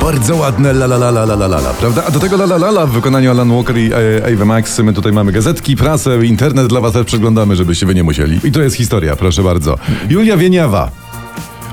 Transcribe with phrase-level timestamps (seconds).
[0.00, 2.04] Bardzo ładne la la la la la la la, prawda?
[2.06, 3.96] A do tego la la la la w wykonaniu Alan Walker i e,
[4.34, 8.02] Ava Max my tutaj mamy gazetki, prasę, internet dla was też przeglądamy, żebyście wy nie
[8.04, 8.40] musieli.
[8.44, 9.78] I to jest historia, proszę bardzo.
[10.08, 10.90] Julia Wieniawa.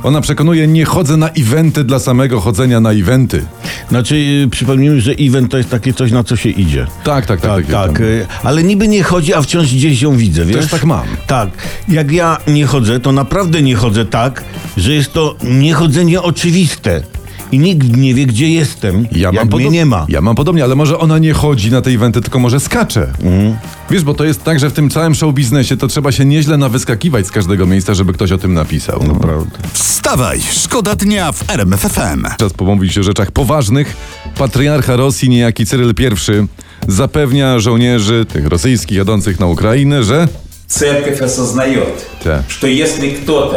[0.03, 3.45] Ona przekonuje, nie chodzę na eventy dla samego chodzenia na eventy.
[3.89, 6.87] Znaczy, y, przypomnijmy, że event to jest takie coś, na co się idzie.
[7.03, 7.51] Tak, tak, tak.
[7.51, 7.93] Tak, tak.
[7.93, 8.03] tam.
[8.05, 10.67] y, Ale niby nie chodzi, a wciąż gdzieś ją widzę, wiesz?
[10.67, 11.05] tak mam.
[11.27, 11.49] Tak.
[11.89, 14.43] Jak ja nie chodzę, to naprawdę nie chodzę tak,
[14.77, 17.03] że jest to niechodzenie oczywiste
[17.52, 20.06] I nikt nie wie, gdzie jestem, Ja jak mam, mnie podob- nie ma.
[20.08, 23.02] ja mam podobnie, ale może ona nie chodzi na te eventy, tylko może skacze.
[23.22, 23.56] Mhm.
[23.90, 26.56] Wiesz, bo to jest tak, że w tym całym show biznesie to trzeba się nieźle
[26.56, 29.04] nawyskakiwać z każdego miejsca, żeby ktoś o tym napisał.
[29.08, 29.14] No.
[29.14, 29.58] Prawda.
[29.72, 32.24] Wstawaj, szkoda dnia w RMF FM.
[32.38, 33.96] Czas pomówić o rzeczach poważnych.
[34.38, 36.46] Patriarcha Rosji, niejaki Cyryl I,
[36.88, 40.28] zapewnia żołnierzy tych rosyjskich jadących na Ukrainę, że,
[40.66, 42.42] Церковь осознает, Так.
[42.48, 43.56] что если кто-то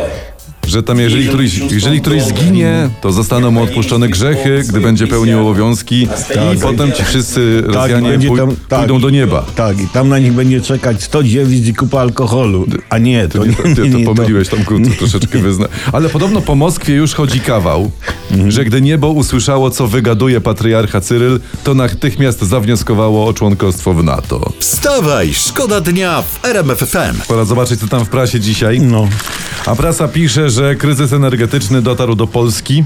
[0.71, 5.41] że tam jeżeli któryś, jeżeli któryś zginie, to zostaną mu odpuszczone grzechy, gdy będzie pełnił
[5.41, 6.09] obowiązki
[6.57, 8.79] i potem ci wszyscy Rosjanie Tak, pój- tam- tak.
[8.79, 9.45] pójdą do nieba.
[9.57, 12.67] Tak, i tam na nich będzie czekać 100 dziewic i kupa alkoholu.
[12.89, 15.67] A nie, to nie, nie, to, nie, to pomyliłeś tam kurczę, troszeczkę wyzna.
[15.93, 17.91] Ale podobno po Moskwie już chodzi kawał,
[18.31, 18.51] Mhm.
[18.51, 24.53] że gdy niebo usłyszało, co wygaduje patriarcha Cyryl, to natychmiast zawnioskowało o członkostwo w NATO.
[24.59, 27.21] Wstawaj, szkoda dnia w RMF FM.
[27.29, 28.81] Pora zobaczyć, co tam w prasie dzisiaj.
[28.81, 29.09] No.
[29.67, 32.85] A prasa pisze, że kryzys energetyczny dotarł do Polski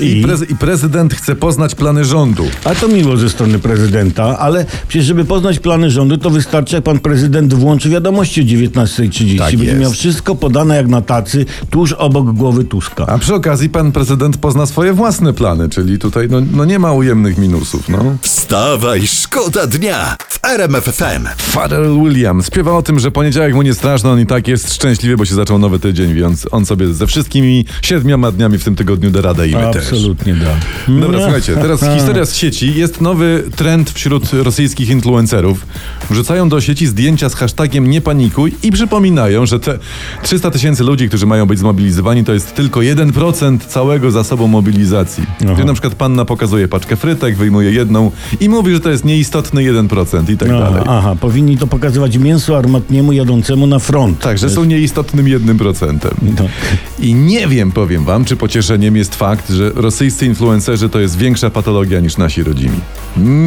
[0.00, 0.24] i, I?
[0.24, 2.46] prez- i prezydent chce poznać plany rządu.
[2.64, 6.84] A to miło ze strony prezydenta, ale przecież żeby poznać plany rządu, to wystarczy, jak
[6.84, 9.38] pan prezydent włączy wiadomości o 19.30.
[9.38, 9.80] Tak Będzie jest.
[9.80, 13.06] miał wszystko podane jak na tacy, tuż obok głowy Tuska.
[13.06, 16.92] A przy okazji pan prezydent pozna swoje własne plany, czyli tutaj no, no nie ma
[16.92, 17.88] ujemnych minusów.
[17.88, 18.16] No.
[18.22, 21.26] Wstawaj, szkoda dnia w RMF FM.
[21.36, 25.16] Pharrell Williams śpiewa o tym, że poniedziałek mu nie straszno, on i tak jest szczęśliwy,
[25.16, 29.10] bo się zaczął nowy tydzień, więc on sobie ze wszystkimi siedmioma dniami w tym tygodniu
[29.10, 29.84] da radę i my też.
[29.84, 30.46] Absolutnie da.
[30.88, 32.74] Dobra, słuchajcie, teraz historia z sieci.
[32.74, 35.66] Jest nowy trend wśród rosyjskich influencerów.
[36.10, 39.78] Wrzucają do sieci zdjęcia z hashtagiem nie panikuj i przypominają, że te
[40.22, 45.24] 300 tysięcy ludzi, którzy mają być zmobilizowani, to jest tylko 1% całego zasobu mobilizacji.
[45.54, 48.10] Gdzie na przykład panna pokazuje paczkę frytek, wyjmuje jedną
[48.40, 50.82] i mówi, że to jest nieistotny 1% i tak Aha, dalej.
[50.86, 54.18] aha, powinni to pokazywać mięsu armatniemu jadącemu na front.
[54.18, 55.98] Tak, że są nieistotnym 1%.
[56.22, 56.30] No.
[56.98, 61.50] I nie wiem, powiem wam, czy pocieszeniem jest fakt, że rosyjscy influencerzy to jest większa
[61.50, 62.80] patologia niż nasi rodzimi.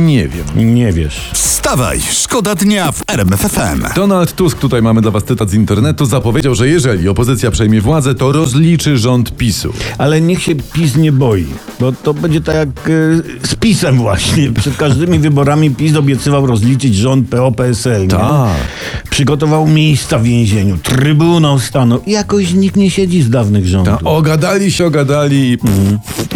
[0.06, 0.76] Nie wiem.
[0.76, 1.30] Nie wiesz.
[1.34, 3.84] Wstawaj, szkoda dnia w RMF FM.
[3.96, 8.16] Donald Tusk, tutaj mamy dla was cytat z internetu, zapowiedział, że jeżeli opozycja przejmie władzę,
[8.16, 9.74] to rozliczy rząd PiSu.
[9.98, 11.46] Ale niech się PiS nie boi,
[11.80, 14.52] bo to będzie tak jak e, z PiSem właśnie.
[14.52, 18.08] Przed każdymi wyborami PiS obiecywał rozliczyć rząd PO-PSL.
[18.08, 18.50] Tak.
[19.22, 24.00] Przygotował miejsca w więzieniu, Trybunał Stanu i jakoś nikt nie siedzi z dawnych rządów.
[24.04, 25.58] Ta, ogadali się, ogadali i,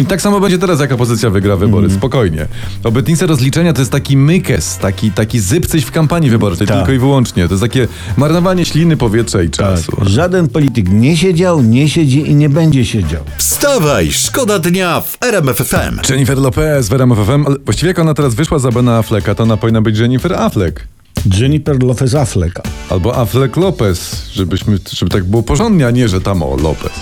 [0.02, 2.46] i tak samo będzie teraz, jak opozycja wygra wybory, spokojnie.
[2.84, 6.76] Obietnice rozliczenia to jest taki mykes, taki, taki zypcyś w kampanii wyborczej, Tak.
[6.76, 7.48] tylko i wyłącznie.
[7.48, 9.96] To jest takie marnowanie śliny, powietrza i czasu.
[9.96, 10.08] Tak.
[10.08, 13.22] Żaden polityk nie siedział, nie siedzi i nie będzie siedział.
[13.38, 16.10] Wstawaj, szkoda dnia w RMF FM.
[16.10, 19.42] Jennifer Lopez w RMF FM, ale właściwie jak ona teraz wyszła za Bena Afflecka, to
[19.42, 20.95] ona powinna być Jennifer Affleck.
[21.34, 22.60] Jennifer Lopez Affleck.
[22.90, 26.92] Albo Affleck Lopez, żebyśmy, żeby tak było porządnie, a nie, że tam o Lopez.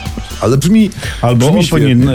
[0.40, 0.90] Ale brzmi
[1.22, 2.08] Albo brzmi on powinien,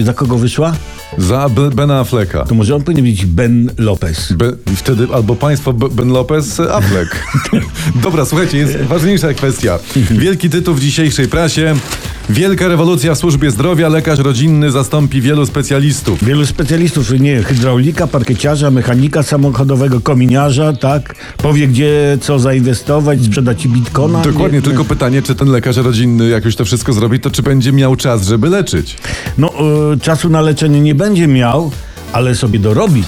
[0.00, 0.72] e, za kogo wyszła?
[1.18, 2.44] Za B- Bena Afflecka.
[2.44, 4.32] To może on powinien być Ben Lopez.
[4.32, 7.22] Be, wtedy albo państwo B- Ben Lopez Affleck.
[8.02, 9.78] Dobra, słuchajcie, jest ważniejsza kwestia.
[10.10, 11.74] Wielki tytuł w dzisiejszej prasie.
[12.30, 13.88] Wielka rewolucja w służbie zdrowia.
[13.88, 16.24] Lekarz rodzinny zastąpi wielu specjalistów.
[16.24, 21.14] Wielu specjalistów, nie, hydraulika, parkieciarza, mechanika samochodowego, kominiarza, tak?
[21.36, 24.20] Powie, gdzie co zainwestować, sprzedać ci bitkona.
[24.22, 27.42] Dokładnie, Nie, tylko pytanie, czy ten lekarz rodzinny, jak już to wszystko zrobi, to czy
[27.48, 28.96] będzie miał czas, żeby leczyć?
[29.38, 29.52] No,
[29.92, 31.70] e, czasu na leczenie nie będzie miał,
[32.12, 33.04] ale sobie dorobi.